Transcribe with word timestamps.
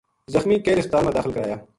زخمی 0.33 0.55
کیل 0.65 0.79
ہسپتال 0.79 1.03
ما 1.05 1.11
داخل 1.15 1.31
کرایا 1.35 1.55